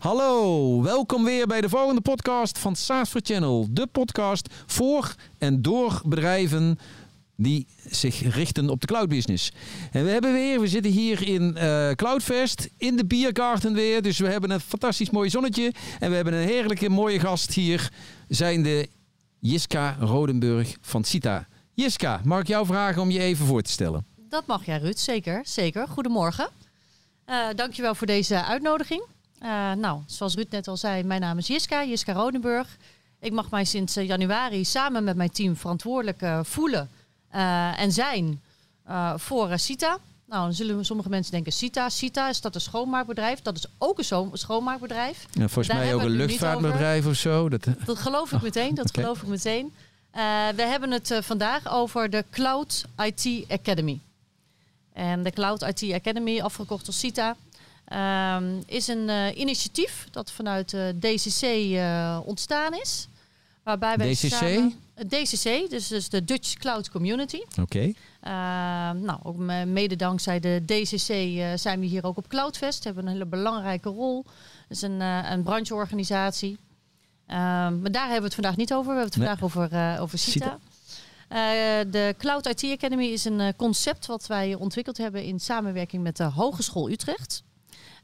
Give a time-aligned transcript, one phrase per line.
[0.00, 3.66] Hallo, welkom weer bij de volgende podcast van SaaS for Channel.
[3.70, 6.78] De podcast voor en door bedrijven
[7.36, 9.52] die zich richten op de cloud business.
[9.92, 14.02] En we hebben weer, we zitten hier in uh, Cloudfest, in de Biergarten weer.
[14.02, 15.72] Dus we hebben een fantastisch mooi zonnetje.
[15.98, 17.92] En we hebben een heerlijke mooie gast hier,
[18.28, 18.88] zijn de
[19.38, 21.46] Jiska Rodenburg van Cita.
[21.74, 24.06] Jiska, mag ik jou vragen om je even voor te stellen?
[24.28, 24.98] Dat mag jij, Ruud.
[24.98, 25.88] Zeker, zeker.
[25.88, 26.48] Goedemorgen.
[27.26, 29.02] Uh, dankjewel voor deze uitnodiging.
[29.42, 32.76] Uh, nou, zoals Ruud net al zei, mijn naam is Jiska, Jiska Rodenburg.
[33.20, 36.90] Ik mag mij sinds januari samen met mijn team verantwoordelijk uh, voelen
[37.34, 38.40] uh, en zijn
[39.16, 39.98] voor Cita.
[40.26, 43.42] Nou, dan zullen sommige mensen denken, Cita, Cita, is dat een schoonmaakbedrijf?
[43.42, 45.26] Dat is ook een schoonmaakbedrijf.
[45.32, 47.48] Ja, volgens Daar mij ook een luchtvaartbedrijf of zo.
[47.48, 49.02] Dat, dat geloof ik meteen, dat okay.
[49.02, 49.72] geloof ik meteen.
[50.56, 54.00] we hebben het vandaag over de Cloud IT Academy.
[54.92, 57.36] En de Cloud IT Academy, afgekort als CITA,
[57.92, 63.08] um, is een uh, initiatief dat vanuit de DCC uh, ontstaan is.
[63.62, 64.32] Waarbij wij DCC?
[64.32, 64.74] Samen,
[65.08, 67.40] DCC, dus, dus de Dutch Cloud Community.
[67.50, 67.60] Oké.
[67.60, 67.94] Okay.
[68.24, 72.84] Uh, nou, ook mede dankzij de DCC zijn we hier ook op Cloudfest.
[72.84, 74.24] Hebben een hele belangrijke rol.
[74.68, 76.58] Het is een, een brancheorganisatie.
[77.26, 78.94] Ehm, maar daar hebben we het vandaag niet over.
[78.94, 80.44] We hebben het vandaag over, over CITA.
[80.44, 80.58] CITA.
[81.30, 81.38] Uh,
[81.90, 86.16] de Cloud IT Academy is een uh, concept wat wij ontwikkeld hebben in samenwerking met
[86.16, 87.42] de Hogeschool Utrecht.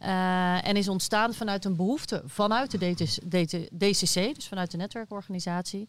[0.02, 2.94] Uh, en is ontstaan vanuit een behoefte vanuit de
[3.78, 5.88] DCC, dus vanuit de netwerkorganisatie.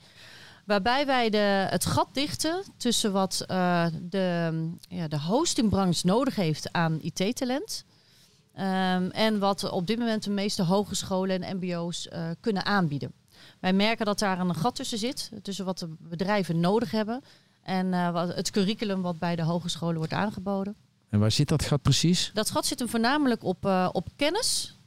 [0.66, 7.00] Waarbij wij de, het gat dichten tussen wat de, ja, de hostingbranche nodig heeft aan
[7.02, 7.86] IT-talent.
[8.56, 13.12] Um, en wat op dit moment de meeste hogescholen en MBO's kunnen aanbieden.
[13.60, 17.22] Wij merken dat daar een gat tussen zit, tussen wat de bedrijven nodig hebben
[17.64, 20.76] en wat, het curriculum wat bij de hogescholen wordt aangeboden.
[21.10, 22.32] En waar zit dat gat precies?
[22.34, 24.78] Dat gat zit hem voornamelijk op, uh, op kennis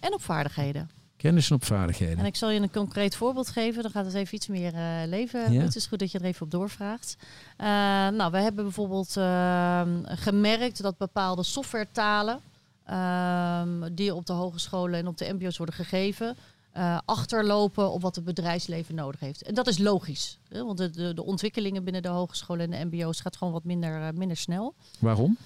[0.00, 0.90] en op vaardigheden.
[1.16, 2.18] Kennis en op vaardigheden.
[2.18, 3.82] En ik zal je een concreet voorbeeld geven.
[3.82, 5.52] Dan gaat het even iets meer uh, leven.
[5.52, 5.62] Ja.
[5.62, 7.16] Het is goed dat je er even op doorvraagt.
[7.20, 7.66] Uh,
[8.08, 12.40] nou, we hebben bijvoorbeeld ehm, gemerkt dat bepaalde softwaretalen...
[12.84, 16.36] Ehm, die op de hogescholen en op de mbo's worden gegeven
[16.76, 19.42] uh, achterlopen op wat het bedrijfsleven nodig heeft.
[19.42, 20.38] En dat is logisch.
[20.48, 20.64] Hè?
[20.64, 24.00] Want de, de, de, ontwikkelingen binnen de hogescholen en de mbo's gaat gewoon wat minder,
[24.00, 24.74] uh, minder snel.
[24.98, 25.36] Waarom?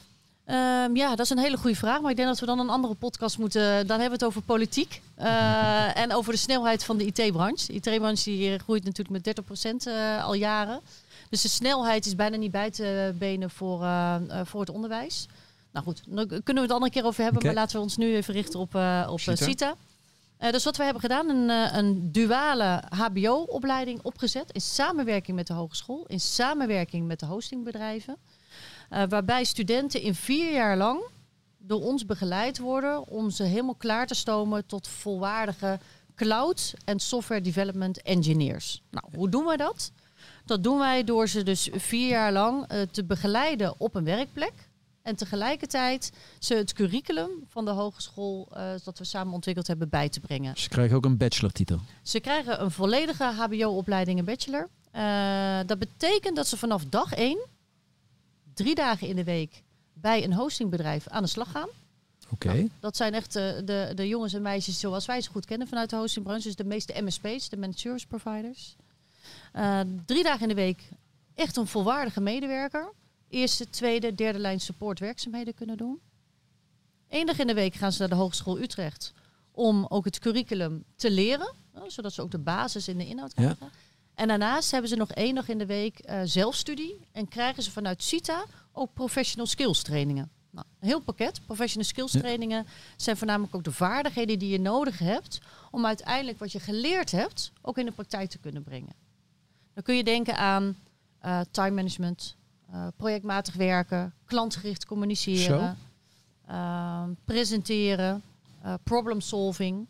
[0.50, 2.00] Um, ja, dat is een hele goede vraag.
[2.00, 3.87] Maar ik denk dat we dan een andere podcast moeten...
[3.87, 5.03] Dan hebben we het over politiek.
[5.19, 7.66] Uh, en over de snelheid van de IT-branche.
[7.66, 9.41] De IT-branche die groeit natuurlijk met
[9.91, 9.91] 30%
[10.22, 10.81] al jaren.
[11.28, 13.87] Dus de snelheid is bijna niet bij te benen voor,
[14.44, 15.27] voor het onderwijs.
[15.72, 17.41] Nou goed, daar kunnen we het andere keer over hebben.
[17.41, 17.53] Okay.
[17.53, 18.75] Maar laten we ons nu even richten op,
[19.09, 19.44] op CITA.
[19.44, 19.75] CITA.
[20.50, 26.05] Dus wat we hebben gedaan, een, een duale HBO-opleiding opgezet in samenwerking met de hogeschool,
[26.06, 28.16] in samenwerking met de hostingbedrijven.
[28.91, 31.01] Uh, waarbij studenten in vier jaar lang
[31.59, 35.78] door ons begeleid worden om ze helemaal klaar te stomen tot volwaardige
[36.15, 38.83] cloud en software development engineers.
[38.91, 39.93] Nou, hoe doen wij dat?
[40.45, 44.53] Dat doen wij door ze dus vier jaar lang te begeleiden op een werkplek.
[45.03, 50.09] En tegelijkertijd ze het curriculum van de hogeschool uh, dat we samen ontwikkeld hebben bij
[50.09, 50.57] te brengen.
[50.57, 51.81] Ze krijgen ook een bachelortitel.
[52.03, 54.69] Ze krijgen een volledige HBO-opleiding en bachelor.
[54.95, 57.47] Uh, dat betekent dat ze vanaf dag 1,
[58.62, 59.62] drie dagen in de week,
[59.93, 61.69] bij een hostingbedrijf aan de slag gaan.
[62.31, 62.47] Oké.
[62.47, 62.56] Okay.
[62.56, 65.69] Nou, dat zijn echt de, de, de, jongens en meisjes zoals wij ze goed kennen
[65.69, 66.47] vanuit de hostingbranche.
[66.47, 68.76] Dus de meeste MSP's, de managed service providers.
[69.56, 70.88] Uh, drie dagen in de week
[71.34, 72.93] echt een volwaardige medewerker
[73.31, 76.00] eerste, tweede, derde lijn support werkzaamheden kunnen doen.
[77.09, 79.12] Eén dag in de week gaan ze naar de Hogeschool Utrecht
[79.53, 81.54] om ook het curriculum te leren,
[81.87, 83.56] zodat ze ook de basis in de inhoud krijgen.
[83.60, 83.71] Ja.
[84.20, 87.70] En daarnaast hebben ze nog één dag in de week uh, zelfstudie en krijgen ze
[87.70, 90.31] vanuit CITA ook professional skills trainingen.
[90.50, 91.41] Nou, een heel pakket.
[91.47, 92.66] Professional skills trainingen
[92.97, 95.38] zijn voornamelijk ook de vaardigheden die je nodig hebt
[95.70, 98.92] om uiteindelijk wat je geleerd hebt ook in de praktijk te kunnen brengen.
[99.75, 100.76] Dan kun je denken aan
[101.25, 102.36] uh, time management,
[102.70, 105.78] uh, projectmatig werken, klantgericht communiceren,
[106.48, 108.22] uh, presenteren,
[108.82, 109.86] problem solving.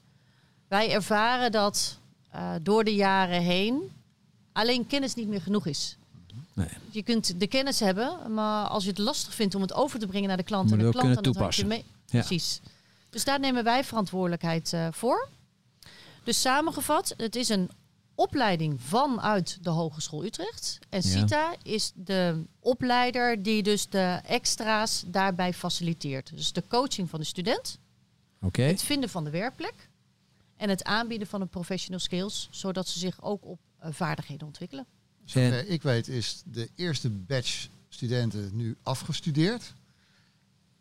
[0.68, 2.00] Wij ervaren dat
[2.30, 3.90] eh, door de jaren heen
[4.52, 5.96] alleen kennis niet meer genoeg is.
[6.52, 6.68] Nee.
[6.90, 10.06] Je kunt de kennis hebben, maar als je het lastig vindt om het over te
[10.06, 11.62] brengen naar de klant en de klant, dan toepassen.
[11.62, 11.84] Je mee.
[12.06, 12.18] Ja.
[12.18, 12.60] Precies.
[13.10, 15.28] Dus daar nemen wij verantwoordelijkheid voor.
[16.24, 17.70] Dus samengevat, het is een
[18.14, 20.78] opleiding vanuit de Hogeschool Utrecht.
[20.88, 26.36] En CITA is de opleider die dus de extra's daarbij faciliteert.
[26.36, 27.78] Dus de coaching van de student,
[28.40, 28.66] okay.
[28.66, 29.88] het vinden van de werkplek
[30.56, 34.86] en het aanbieden van een professional skills, zodat ze zich ook op vaardigheden ontwikkelen.
[35.24, 39.74] Zover ik weet is de eerste batch studenten nu afgestudeerd.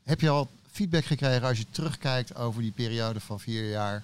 [0.03, 4.03] Heb je al feedback gekregen als je terugkijkt over die periode van vier jaar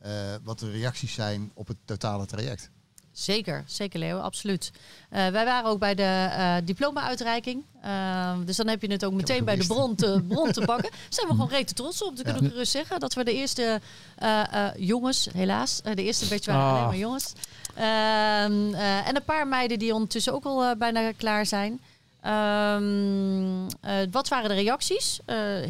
[0.00, 2.70] eh, wat de reacties zijn op het totale traject.
[3.12, 4.72] Zeker, zeker Leo, absoluut.
[5.08, 7.64] Eh, wij waren ook bij de eh, diploma-uitreiking.
[7.84, 10.90] Uh, dus dan heb je het ook meteen bij de bron te, bron te pakken.
[10.90, 12.16] Daar zijn we gewoon rete trots op.
[12.16, 13.80] Dan kunnen we gerust zeggen dat we de eerste
[14.22, 16.72] uh, jongens, helaas, de eerste beetje waren Ah.
[16.72, 17.32] alleen maar jongens.
[17.74, 18.74] Ehm,
[19.06, 21.80] en een paar meiden die ondertussen ook al bijna klaar zijn.
[22.26, 23.66] Um,
[24.10, 25.20] wat waren de reacties?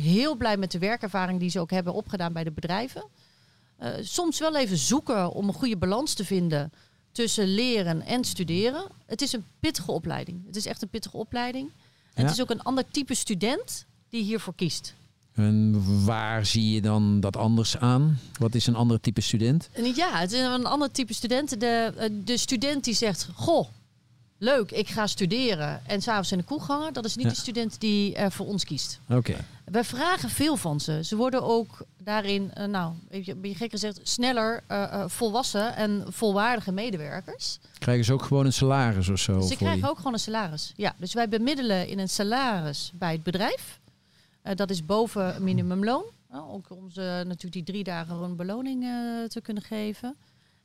[0.00, 3.04] heel blij met de werkervaring die ze ook hebben opgedaan bij de bedrijven.
[4.00, 6.72] soms wel even zoeken om een goede balans te vinden
[7.12, 8.84] tussen leren en studeren.
[9.06, 10.46] Het is een pittige opleiding.
[10.46, 11.68] Het is echt een pittige opleiding.
[12.14, 12.28] En Ja.
[12.28, 14.94] Het is ook een ander type student die hiervoor kiest.
[15.34, 18.18] En waar zie je dan dat anders aan?
[18.38, 19.68] Wat is een ander type student?
[19.72, 21.60] En ja, het is een ander type student.
[21.60, 23.68] De, eh, de student die zegt, goh,
[24.38, 26.92] leuk, ik ga studeren en s'avonds in de kroeg hangen.
[26.92, 27.30] Dat is niet Ja.
[27.32, 29.00] de student die er voor ons kiest.
[29.08, 29.44] Oké.
[29.64, 31.00] Wij vragen veel van ze.
[31.04, 36.04] Ze worden ook daarin, eh, nou, een beetje gek gezegd, sneller eh, eh, volwassen en
[36.08, 37.58] volwaardige medewerkers.
[37.78, 39.40] Krijgen ze ook gewoon een salaris of zo?
[39.40, 40.72] Ze krijgen die- ook gewoon een salaris.
[40.76, 43.80] Ja, dus wij bemiddelen in een salaris bij het bedrijf.
[44.42, 46.04] Eh, dat is boven minimumloon.
[46.32, 50.16] Uh, ook om ze natuurlijk die drie dagen een beloning eh, te kunnen geven.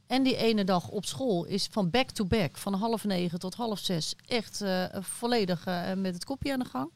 [0.08, 3.54] En die ene dag op school is van back to back, van half negen tot
[3.56, 6.90] half zes, echt eh, volledig eh, met het kopje aan de gang.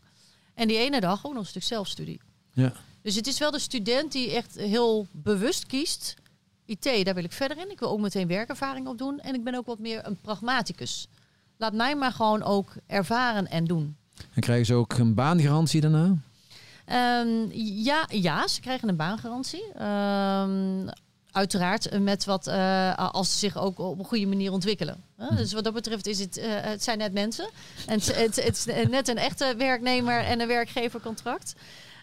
[0.53, 2.21] En die ene dag ook nog een stuk zelfstudie.
[2.53, 2.73] Ja.
[3.01, 6.15] Dus het is wel de student die echt heel bewust kiest.
[6.65, 7.71] IT, daar wil ik verder in.
[7.71, 9.19] Ik wil ook meteen werkervaring op doen.
[9.19, 11.07] En ik ben ook wat meer een pragmaticus.
[11.57, 13.95] Laat mij maar gewoon ook ervaren en doen.
[14.33, 16.15] En krijgen ze ook een baangarantie daarna?
[16.85, 17.49] Ehm,
[17.83, 19.63] ja, ja, ze krijgen een baangarantie.
[19.73, 20.87] Ehm,
[21.31, 25.03] uiteraard met wat eh, als ze zich ook op een goede manier ontwikkelen.
[25.17, 25.35] Hè?
[25.35, 27.49] Dus wat dat betreft is het, eh, het zijn net mensen.
[27.87, 31.53] En het, het, het is net een echte werknemer en een werkgevercontract.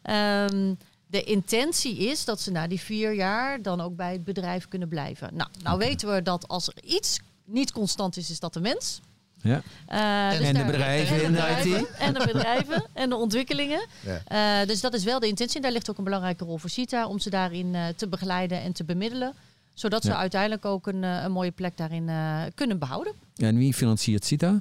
[0.03, 0.75] Ehm,
[1.11, 4.89] de intentie is dat ze na die vier jaar dan ook bij het bedrijf kunnen
[4.89, 5.31] blijven.
[5.33, 9.01] Nou, nou weten we dat als er iets niet constant is, is dat de mens.
[9.43, 9.63] Ja.
[9.89, 11.97] Uh, en de bedrijven in de IT.
[11.99, 13.87] En de bedrijven en de ontwikkelingen.
[14.01, 14.61] Ja.
[14.61, 15.61] Uh, dus dat is wel de intentie.
[15.61, 18.73] Daar ligt ook een belangrijke rol voor CITA om ze daarin uh, te begeleiden en
[18.73, 19.35] te bemiddelen.
[19.75, 23.13] Zodat ze uiteindelijk ook een, een mooie plek daarin uh, kunnen behouden.
[23.37, 24.61] En wie financiert CITA?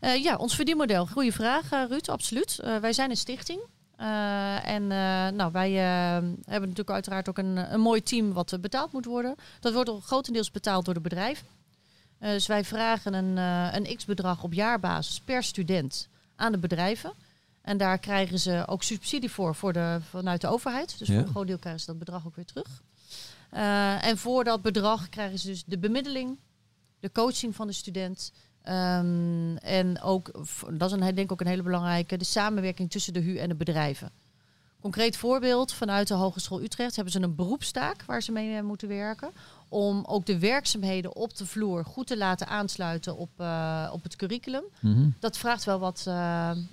[0.00, 1.06] Uh, ja, ons verdienmodel.
[1.06, 2.08] Goeie vraag, uh, Ruud.
[2.08, 2.58] Absoluut.
[2.64, 3.60] Uh, wij zijn een stichting.
[4.02, 4.88] Uh, en uh,
[5.28, 6.12] nou, wij uh,
[6.44, 9.34] hebben natuurlijk uiteraard ook een, een mooi team wat betaald moet worden.
[9.60, 11.46] Dat wordt grotendeels betaald door bedrijven.
[12.20, 13.36] Uh, dus wij vragen een,
[13.76, 17.12] een x-bedrag op jaarbasis per student aan de bedrijven.
[17.60, 20.98] En daar krijgen ze ook subsidie voor, voor de, vanuit de overheid.
[20.98, 21.14] Dus Ja.
[21.14, 22.82] voor een groot deel krijgen ze dat bedrag ook weer terug.
[24.00, 26.38] En voor dat bedrag krijgen ze dus de bemiddeling,
[27.00, 28.32] de coaching van de student.
[28.68, 30.30] Um, en ook,
[30.72, 33.48] dat is een, denk ik ook een hele belangrijke, de samenwerking tussen de HU en
[33.48, 34.10] de bedrijven.
[34.80, 38.88] Concreet voorbeeld, vanuit de Hogeschool Utrecht hebben ze een beroepstaak waar ze mee eh, moeten
[38.88, 39.30] werken.
[39.68, 44.16] Om ook de werkzaamheden op de vloer goed te laten aansluiten op, uh, op het
[44.16, 44.62] curriculum.
[44.80, 45.08] Mhm.
[45.18, 46.14] Dat vraagt wel wat, uh,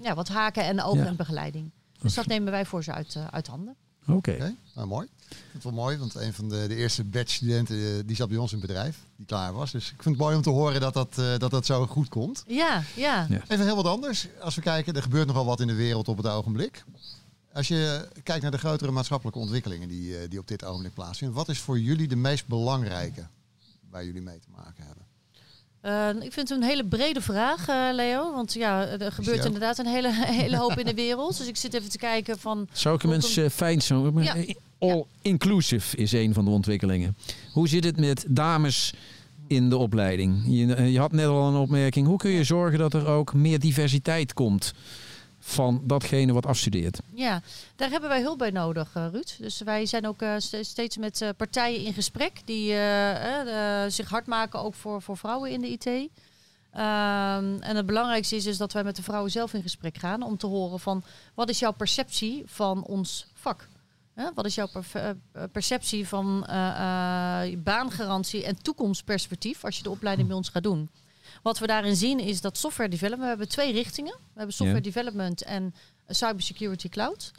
[0.01, 1.05] ja, wat haken en ogen Ja.
[1.05, 1.71] en begeleiding.
[2.01, 3.75] Dus dat nemen wij voor ze uit, uh, uit handen.
[4.07, 4.13] Oké.
[4.13, 5.07] Oké, nou, mooi.
[5.29, 8.29] Ik vind het wel mooi, want een van de, de eerste batch-studenten eh, die zat
[8.29, 9.71] bij ons in het bedrijf, die klaar was.
[9.71, 12.09] Dus ik vind het mooi om te horen dat dat, eh, dat, dat zo goed
[12.09, 12.43] komt.
[12.47, 13.25] Ja, ja.
[13.29, 13.41] Ja.
[13.47, 14.27] Even heel wat anders.
[14.41, 16.83] Als we kijken, er gebeurt nogal wat in de wereld op het ogenblik.
[17.53, 21.37] Als je kijkt naar de grotere maatschappelijke ontwikkelingen die, eh, die op dit ogenblik plaatsvinden,
[21.37, 23.27] wat is voor jullie de meest belangrijke
[23.89, 25.07] waar jullie mee te maken hebben?
[25.81, 28.33] Uh, ik vind het een hele brede vraag, uh, Leo.
[28.33, 31.37] Want ja, er gebeurt inderdaad een hele, hele hoop in de wereld.
[31.37, 32.67] Dus ik zit even te kijken van...
[32.71, 34.11] Zou ik hem eens eh, fijn zo...
[34.15, 34.35] Ja.
[34.79, 37.17] All inclusive is een van de ontwikkelingen.
[37.53, 38.93] Hoe zit het met dames
[39.47, 40.43] in de opleiding?
[40.45, 42.07] Je, eh, je had net al een opmerking.
[42.07, 44.73] Hoe kun je zorgen dat er ook meer diversiteit komt
[45.39, 46.99] van datgene wat afstudeert?
[47.13, 47.41] Ja,
[47.75, 49.35] daar hebben wij hulp bij nodig, uh, Ruud.
[49.39, 54.09] Dus wij zijn ook uh, st steeds met uh, partijen in gesprek die uh, zich
[54.09, 55.85] hard maken ook voor, voor vrouwen in de IT.
[55.85, 60.21] Um, en het belangrijkste is, is dat wij met de vrouwen zelf in gesprek gaan
[60.21, 63.67] om te horen van wat is jouw perceptie van ons vak?
[64.33, 65.17] Wat is jouw per
[65.51, 66.39] perceptie van
[67.63, 70.89] baangarantie en toekomstperspectief als je de opleiding bij ons gaat doen?
[71.43, 74.13] Wat we daarin zien is dat software development, we hebben twee richtingen.
[74.13, 75.73] We hebben software development en
[76.07, 77.31] cybersecurity cloud.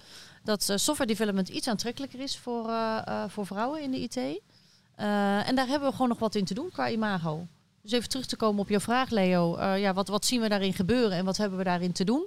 [0.45, 4.17] Dat uh, software development iets aantrekkelijker is voor, uh, uh, voor vrouwen in de IT.
[4.17, 7.47] Uh, en daar hebben we gewoon nog wat in te doen qua imago.
[7.83, 9.59] Dus even terug te komen op jouw vraag, Leo.
[9.59, 12.27] Uh, ja, wat, wat zien we daarin gebeuren en wat hebben we daarin te doen?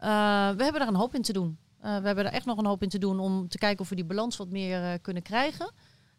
[0.00, 0.06] Uh,
[0.50, 1.58] we hebben daar een hoop in te doen.
[1.84, 3.88] Uh, we hebben er echt nog een hoop in te doen om te kijken of
[3.88, 5.70] we die balans wat meer uh, kunnen krijgen.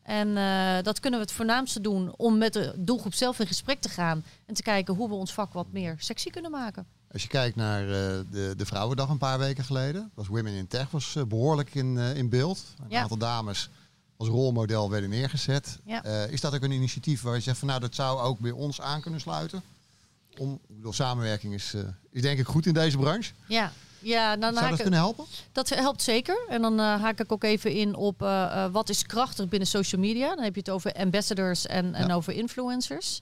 [0.04, 3.82] En uh, dat kunnen we het voornaamste doen om met de doelgroep zelf in gesprek
[3.82, 4.24] te gaan.
[4.46, 6.86] En te kijken hoe we ons vak wat meer sexy kunnen maken.
[7.12, 10.68] Als je kijkt naar uh, de, de Vrouwendag een paar weken geleden, was Women in
[10.68, 12.64] Tech was uh, behoorlijk in, in beeld.
[12.80, 13.02] Een Ja.
[13.02, 13.70] aantal dames
[14.18, 15.80] als rolmodel werden neergezet.
[15.86, 16.04] Ja.
[16.04, 18.52] Eh, is dat ook een initiatief waar je zegt van nou dat zou ook bij
[18.52, 19.62] ons aan kunnen sluiten?
[20.38, 23.34] Om, ik bedoel, samenwerking is, eh, is denk ik goed in deze branche.
[23.48, 25.26] Ja, ja dan Zou dat ik- kunnen helpen?
[25.52, 26.38] Dat helpt zeker.
[26.50, 30.02] En dan eh, haak ik ook even in op eh, wat is krachtig binnen social
[30.02, 30.36] media.
[30.36, 33.20] Dan heb je het over ambassadors en, en over influencers.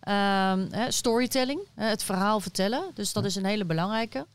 [0.00, 2.82] Ehm, storytelling, het verhaal vertellen.
[2.94, 4.26] Dus dat is een hele belangrijke.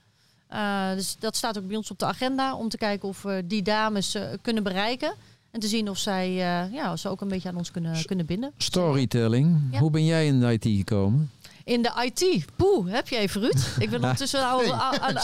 [0.95, 3.61] Dus dat staat ook bij ons op de agenda om te kijken of we die
[3.61, 5.13] dames kunnen bereiken.
[5.51, 8.05] En te zien of zij eh, ja, of ze ook een beetje aan ons kunnen,
[8.05, 8.51] kunnen binden.
[8.57, 9.61] Storytelling.
[9.71, 9.79] Ja.
[9.79, 11.31] Hoe ben jij in de IT gekomen?
[11.63, 12.45] In de IT.
[12.55, 13.67] Poeh, heb je even Ruud?
[13.79, 15.19] Ik ben ondertussen al Nee, aan, aan, we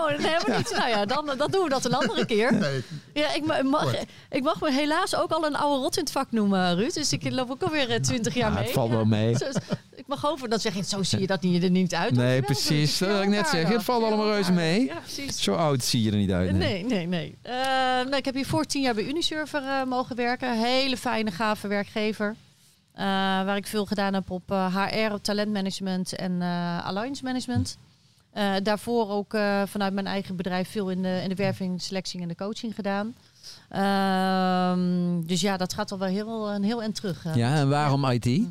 [0.00, 0.70] Oh, nee, helemaal niet.
[0.76, 2.52] Nou ja, dan, dan doen we dat een andere keer.
[2.54, 2.82] Nee,
[3.14, 3.94] Ja, ik ma- mag,
[4.30, 6.94] ik mag me helaas ook al een oude rot in het vak noemen, Ruud.
[6.94, 8.64] Dus ik loop ook alweer eh, 20 jaar Ja, mee.
[8.64, 9.36] het valt wel mee.
[10.06, 12.14] Ik mag hopen, dan zeg je, zo zie je dat niet, er niet uit.
[12.14, 12.98] Nee, precies.
[12.98, 13.74] Dat wil ik net zeggen.
[13.74, 14.84] Het valt allemaal reuze mee.
[14.84, 15.42] Ja, precies.
[15.42, 16.52] Zo oud zie je er niet uit.
[16.52, 16.84] Nee.
[16.84, 17.38] Nee, nee, nee.
[17.42, 17.54] Eh,
[18.04, 20.58] nou, ik heb hier voor tien jaar bij Unisurfer eh, mogen werken.
[20.62, 22.34] Hele fijne, gave werkgever.
[22.92, 26.42] Eh, waar ik veel gedaan heb op HR, op talentmanagement en
[26.84, 27.76] alliance management.
[28.62, 32.34] Daarvoor ook vanuit mijn eigen bedrijf veel in de, in de werving, selectie en de
[32.34, 33.14] coaching gedaan.
[33.68, 37.24] Ehm, dus ja, dat gaat al wel heel, een heel eind terug.
[37.34, 38.42] Ja, en waarom IT?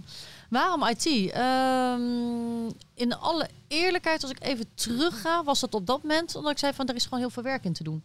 [0.56, 1.32] Waarom IT?
[1.32, 6.52] Ehm, in alle eerlijkheid, als ik even terug ga, was dat op dat moment omdat
[6.52, 8.04] ik zei van er is gewoon heel veel werk in te doen.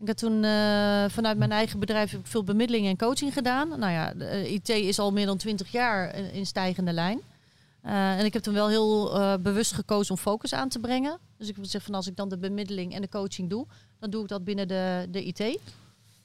[0.00, 3.68] Ik heb toen eh, vanuit mijn eigen bedrijf heb ik veel bemiddeling en coaching gedaan.
[3.68, 7.20] Nou ja, de, eh, IT is al meer dan 20 jaar in, in stijgende lijn.
[7.82, 11.18] Eh, en ik heb toen wel heel eh, bewust gekozen om focus aan te brengen.
[11.38, 13.66] Dus ik wil zeggen van als ik dan de bemiddeling en de coaching doe,
[13.98, 15.58] dan doe ik dat binnen de, de IT.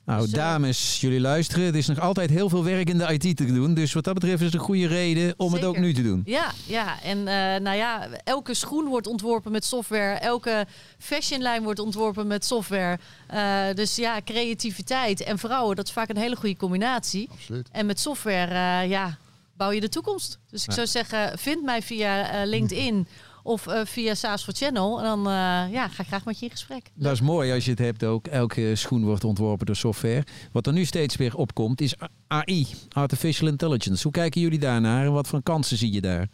[0.06, 1.66] Nou, dames, jullie luisteren.
[1.66, 3.74] Het is nog altijd heel veel werk in de IT te doen.
[3.74, 6.22] Dus wat dat betreft is het een goede reden om het ook nu te doen.
[6.26, 7.02] Ja, ja.
[7.02, 10.14] En eh, nou ja, elke schoen wordt ontworpen met software.
[10.20, 10.66] Elke
[10.98, 13.00] fashionlijn wordt ontworpen met software.
[13.28, 17.30] Eh, dus ja, creativiteit en vrouwen, dat is vaak een hele goede combinatie.
[17.32, 17.68] absoluut.
[17.72, 19.18] En met software, eh, ja,
[19.58, 20.40] bouw je de toekomst.
[20.50, 20.76] Dus ik Ja.
[20.76, 23.08] zou zeggen, vind mij via eh, LinkedIn
[23.44, 24.98] of eh, via SaaS for Channel.
[24.98, 25.34] En dan eh,
[25.72, 26.90] ja, ga ik graag met je in gesprek.
[26.94, 28.28] Dat is mooi als je het hebt ook.
[28.28, 30.24] Elke schoen wordt ontworpen door software.
[30.52, 31.96] Wat er nu steeds weer opkomt is
[32.28, 34.04] AI, Artificial Intelligence.
[34.04, 36.28] Hoe kijken jullie daarnaar en wat voor kansen zie je daar?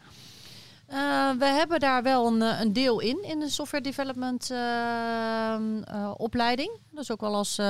[0.87, 6.79] Eh, we hebben daar wel een, een deel in, in de software development eh, opleiding.
[6.91, 7.61] Dus ook wel als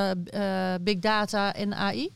[0.81, 2.09] big data en AI.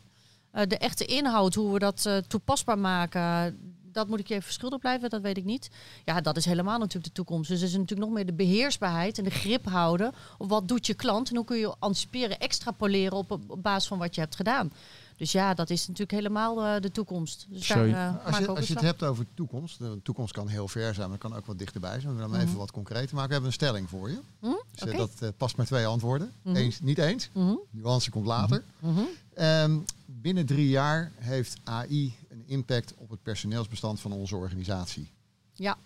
[0.52, 3.58] De echte inhoud, hoe we dat toepasbaar maken,
[3.92, 5.70] dat moet ik je even verschuldigd blijven, dat weet ik niet.
[6.06, 7.50] Ja, dat is helemaal natuurlijk de toekomst.
[7.50, 10.12] Dus er is natuurlijk nog meer de beheersbaarheid en de grip houden.
[10.38, 13.98] Op wat doet je klant en hoe kun je anticiperen, extrapoleren op, op basis van
[13.98, 14.72] wat je hebt gedaan.
[15.18, 17.46] Dus ja, dat is natuurlijk helemaal eh, de toekomst.
[17.50, 20.68] Dus daar, eh, Als je, als je het hebt over toekomst, de toekomst kan heel
[20.68, 22.16] ver zijn, maar kan ook wat dichterbij zijn.
[22.16, 22.40] We hem Mhm.
[22.42, 23.28] even wat concreter maken.
[23.28, 24.20] We hebben een stelling voor je.
[24.40, 24.48] Hm?
[24.72, 26.32] Dus, eh, dat past maar twee antwoorden.
[26.42, 26.56] Mhm.
[26.56, 27.30] Eens, niet eens.
[27.34, 28.64] Mhm, Nuance komt later.
[28.80, 29.00] mhm.
[29.34, 35.12] Ehm, binnen drie jaar heeft AI een impact op het personeelsbestand van onze organisatie.
[35.54, 35.74] Ja.
[35.74, 35.84] Kun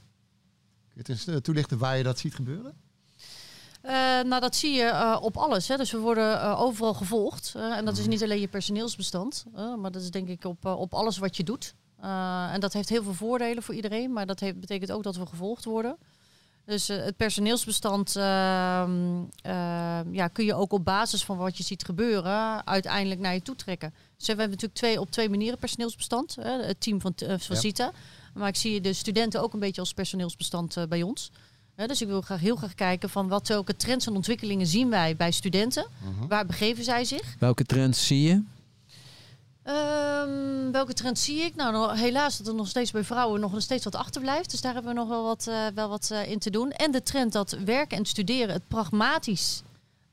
[0.93, 2.73] je het eens eh, toelichten waar je dat ziet gebeuren?
[3.81, 5.67] Eh, nou, dat zie je eh, op alles.
[5.67, 5.77] Hè.
[5.77, 7.53] Dus we worden overal gevolgd.
[7.55, 11.17] En dat is niet alleen je personeelsbestand, maar dat is denk ik op, op alles
[11.17, 11.75] wat je doet.
[12.51, 15.25] En dat heeft heel veel voordelen voor iedereen, maar dat heeft, betekent ook dat we
[15.25, 15.97] gevolgd worden.
[16.65, 19.23] Dus het personeelsbestand ehm,
[20.11, 23.55] ja, kun je ook op basis van wat je ziet gebeuren uiteindelijk naar je toe
[23.55, 23.93] trekken.
[24.17, 26.35] Dus we hebben natuurlijk twee, op twee manieren personeelsbestand.
[26.39, 26.51] Hè.
[26.63, 27.61] Het team van, eh, van Ja.
[27.61, 27.91] CITA.
[28.33, 31.31] Maar ik zie de studenten ook een beetje als personeelsbestand eh, bij ons.
[31.75, 34.89] Hè, dus ik wil graag heel graag kijken van wat welke trends en ontwikkelingen zien
[34.89, 35.87] wij bij studenten.
[36.03, 36.27] Mhm.
[36.27, 37.35] Waar begeven zij zich?
[37.39, 38.41] Welke trends zie je?
[39.63, 41.55] Ehm, welke trends zie ik?
[41.55, 44.51] Nou, helaas dat er nog steeds bij vrouwen nog steeds wat achterblijft.
[44.51, 46.71] Dus daar hebben we nog wel wat, eh, wel wat eh, in te doen.
[46.71, 49.61] En de trend dat werken en studeren, het pragmatisch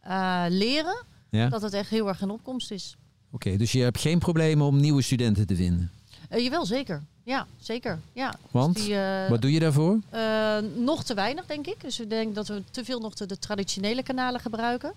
[0.00, 1.48] eh, leren, Ja?
[1.48, 2.96] dat het echt heel erg in opkomst is.
[3.32, 5.90] Oké, dus je hebt geen problemen om nieuwe studenten te vinden.
[6.28, 7.02] Eh, jawel, zeker.
[7.24, 7.98] Ja, zeker.
[8.12, 8.34] Ja.
[8.50, 8.74] Want?
[8.76, 9.98] Dus die, eh, Wat doe je daarvoor?
[10.10, 11.80] Eh, nog te weinig, denk ik.
[11.80, 14.92] Dus ik denk dat we te veel nog de, de traditionele kanalen gebruiken.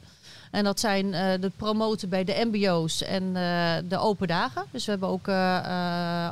[0.52, 1.12] En dat zijn
[1.42, 3.34] de promoten bij de MBO's en
[3.88, 4.64] de open dagen.
[4.72, 6.26] Dus we hebben ook eh, eh,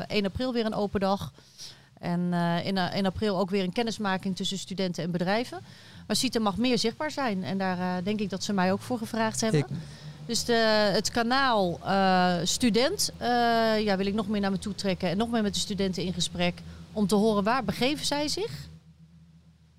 [0.08, 1.32] 1 april weer een open dag.
[1.98, 2.32] En
[2.64, 5.58] in, in april ook weer een kennismaking tussen studenten en bedrijven.
[6.06, 7.44] Maar CITE mag meer zichtbaar zijn.
[7.44, 9.60] En daar denk ik dat ze mij ook voor gevraagd hebben.
[9.60, 9.66] Ik-
[10.28, 13.28] Dus de, het kanaal eh, student eh,
[13.84, 15.08] ja, wil ik nog meer naar me toe trekken.
[15.08, 16.54] En nog meer met de studenten in gesprek.
[16.92, 18.68] Om te horen waar begeven zij zich?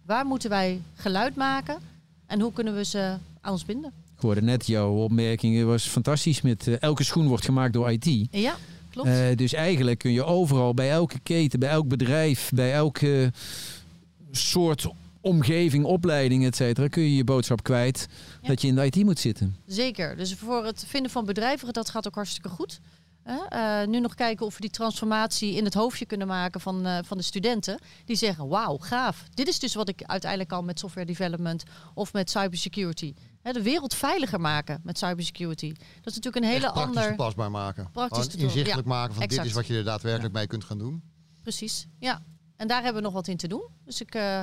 [0.05, 1.77] Waar moeten wij geluid maken?
[2.25, 3.91] En hoe kunnen we ze aan ons binden?
[4.15, 8.27] Ik hoorde net jouw opmerking, was fantastisch met eh, elke schoen wordt gemaakt door IT.
[8.31, 8.55] Ja,
[8.89, 9.37] klopt.
[9.37, 13.31] Dus eigenlijk kun je overal, bij elke keten, bij elk bedrijf, bij elke
[14.31, 14.87] soort
[15.21, 18.07] omgeving, opleiding, et cetera, kun je je boodschap kwijt
[18.41, 18.47] Ja.
[18.47, 19.55] dat je in de IT moet zitten.
[19.65, 20.17] Zeker.
[20.17, 22.79] Dus voor het vinden van bedrijven, dat gaat ook hartstikke goed.
[23.23, 23.37] Hè?
[23.49, 26.97] Eh, nu nog kijken of we die transformatie in het hoofdje kunnen maken van, eh,
[27.05, 27.79] van de studenten.
[28.05, 29.25] Die zeggen, wauw, gaaf.
[29.33, 33.13] Dit is dus wat ik uiteindelijk al met software development of met cybersecurity.
[33.41, 35.67] Hè, de wereld veiliger maken met cybersecurity.
[35.73, 37.07] Dat is natuurlijk een hele praktisch ander...
[37.07, 37.89] toepasbaar maken.
[37.91, 40.77] Praktisch Gewoon toepasbaar, inzichtelijk maken van dit is wat je er daadwerkelijk mee kunt gaan
[40.77, 41.03] doen.
[41.41, 42.23] Precies, ja.
[42.55, 43.67] En daar hebben we nog wat in te doen.
[43.85, 44.41] Dus ik, eh,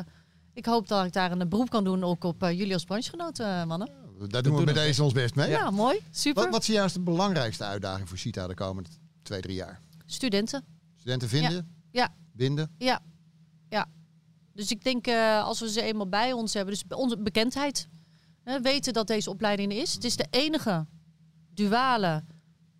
[0.57, 3.47] ik hoop dat ik daar een beroep kan doen, ook op eh, jullie als branchegenoten,
[3.47, 3.89] eh, mannen.
[4.19, 5.49] Daar doen we doen met deze ons best mee.
[5.49, 5.99] Ja, mooi.
[6.11, 6.43] Super.
[6.43, 8.91] Wat, wat jij als de belangrijkste uitdaging voor CITA de komende
[9.23, 9.81] twee, drie jaar?
[10.07, 10.65] Studenten.
[10.97, 11.75] Studenten vinden?
[11.91, 12.15] Ja.
[12.33, 12.75] Binden?
[12.79, 13.01] Ja,
[13.69, 13.87] ja.
[14.53, 17.89] Dus ik denk eh, als we ze eenmaal bij ons hebben, dus onze bekendheid.
[18.43, 19.95] Hè, weten dat deze opleiding er is.
[19.95, 20.87] Het is de enige
[21.55, 22.25] duale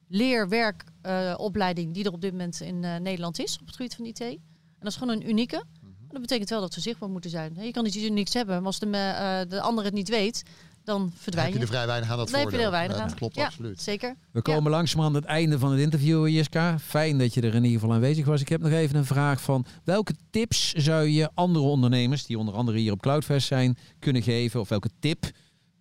[0.09, 4.21] leerwerkopleiding die er op dit moment in eh, Nederland is op het gebied van IT.
[4.21, 4.39] En
[4.79, 5.65] dat is gewoon een unieke.
[6.11, 7.55] Dat betekent wel dat we zichtbaar moeten zijn.
[7.61, 10.43] Je kan iets unieks hebben, maar als de, eh, de ander het niet weet,
[10.85, 12.79] dan Dan verdwijn heb je er vrij weinig aan dat Dan heb je er voordeel.
[12.79, 13.09] weinig aan.
[13.09, 13.45] Dat klopt Ja.
[13.45, 13.83] absoluut.
[13.83, 14.17] Zeker.
[14.33, 16.79] We komen langzamerhand aan het einde van het interview, Jiska.
[16.79, 18.41] Fijn dat je er in ieder geval aanwezig was.
[18.41, 22.55] Ik heb nog even een vraag van welke tips zou je andere ondernemers, die onder
[22.55, 24.61] andere hier op Cloudfest zijn, kunnen geven?
[24.61, 25.25] Of welke tip,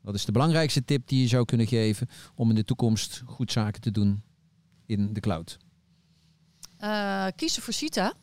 [0.01, 3.51] wat is de belangrijkste tip die je zou kunnen geven om in de toekomst goed
[3.51, 4.23] zaken te doen
[4.85, 5.57] in de cloud?
[6.77, 8.13] Eh, kiezen voor CITA.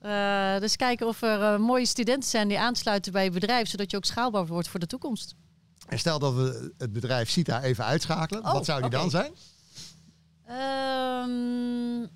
[0.00, 3.90] Eh, dus kijken of er eh, mooie studenten zijn die aansluiten bij je bedrijf, zodat
[3.90, 5.34] je ook schaalbaar wordt voor de toekomst.
[5.88, 8.44] En stel dat we het bedrijf CITA even uitschakelen.
[8.44, 9.32] Oh, wat zou die dan zijn?
[10.46, 12.06] Ehm,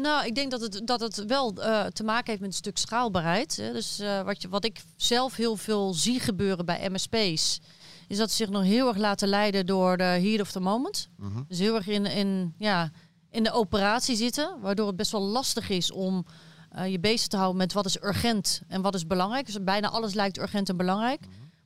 [0.00, 2.78] nou, ik denk dat het, dat het wel eh, te maken heeft met een stuk
[2.78, 3.56] schaalbaarheid.
[3.56, 3.72] Hè.
[3.72, 7.60] Dus wat, je, wat ik zelf heel veel zie gebeuren bij MSP's,
[8.08, 11.08] is dat ze zich nog heel erg laten leiden door de heat of the moment.
[11.16, 11.42] Mhm.
[11.48, 12.90] Dus heel erg in, in, ja,
[13.30, 16.24] in de operatie zitten, waardoor het best wel lastig is om
[16.70, 19.46] eh, je bezig te houden met wat is urgent en wat is belangrijk.
[19.46, 21.20] Dus bijna alles lijkt urgent en belangrijk.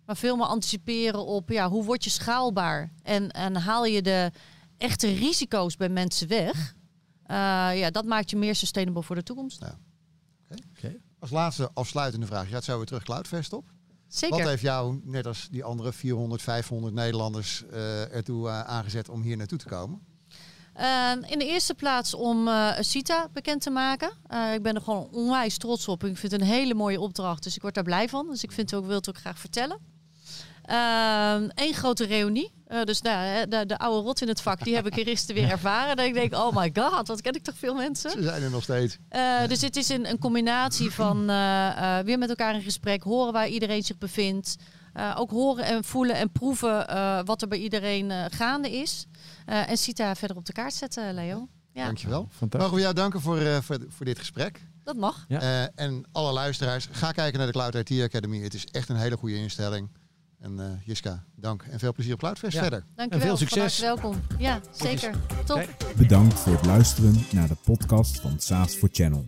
[0.07, 4.31] Maar veel meer anticiperen op ja, hoe word je schaalbaar en, en haal je de
[4.79, 6.75] echte risico's bij mensen weg.
[7.23, 7.37] Eh,
[7.79, 9.61] ja, dat maakt je meer sustainable voor de toekomst.
[11.19, 12.49] Als laatste afsluitende vraag.
[12.49, 13.71] Gaat zo weer terug Cloudfest op.
[14.09, 14.39] Zeker.
[14.39, 19.37] Wat heeft jou, net als die andere 400, 500 Nederlanders, eh, ertoe aangezet om hier
[19.37, 20.01] naartoe te komen?
[20.73, 24.13] Eh, in de eerste plaats om eh CITA bekend te maken.
[24.27, 26.05] Eh, ik ben er gewoon onwijs trots op.
[26.05, 28.27] Ik vind het een hele mooie opdracht, dus ik word daar blij van.
[28.29, 29.79] Dus ik vind het ook, wil het ook graag vertellen.
[31.55, 32.53] Eén grote reunie.
[32.67, 35.51] Eh, dus nou, de, de oude rot in het vak, die heb ik gisteren weer
[35.57, 35.97] ervaren.
[35.97, 38.11] Dat ik denk, oh my god, wat ken ik toch veel mensen.
[38.11, 38.99] Ze zijn er nog steeds.
[39.49, 41.27] Dus het is een, een combinatie van
[42.05, 44.57] weer met elkaar in gesprek, horen waar iedereen zich bevindt.
[44.93, 49.07] Eh, ook horen en voelen en proeven eh, wat er bij iedereen eh, gaande is.
[49.47, 51.49] Eh, en CITA verder op de kaart zetten, Leo.
[51.73, 52.29] Ja, Dankjewel.
[52.31, 52.61] Fantastisch.
[52.61, 54.61] Mogen we jou danken voor, eh, voor, voor dit gesprek.
[54.85, 55.25] dat mag.
[55.29, 55.41] Ja.
[55.41, 58.43] Eh, en alle luisteraars, ga kijken naar de Cloud IT Academy.
[58.43, 59.89] Het is echt een hele goede instelling.
[60.43, 62.61] En eh Jiska, dank en veel plezier op Cloudfest Ja.
[62.61, 62.85] verder.
[62.95, 63.27] Dankjewel.
[63.27, 63.81] veel succes.
[63.81, 64.17] Welkom.
[64.39, 65.15] Ja, zeker.
[65.45, 65.69] Top.
[65.97, 69.27] Bedankt voor het luisteren naar de podcast van SaaS for Channel.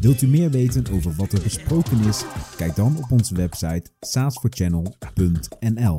[0.00, 2.24] Wilt u meer weten over wat er besproken is?
[2.56, 5.98] Kijk dan op onze website saasforchannel.nl.